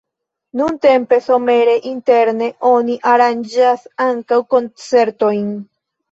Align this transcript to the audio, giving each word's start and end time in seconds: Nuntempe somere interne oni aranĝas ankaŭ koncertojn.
Nuntempe 0.59 1.17
somere 1.25 1.73
interne 1.89 2.47
oni 2.69 2.95
aranĝas 3.11 3.83
ankaŭ 4.07 4.39
koncertojn. 4.55 5.45